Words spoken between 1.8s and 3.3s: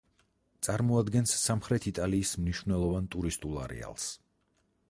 იტალიის მნიშვნელოვან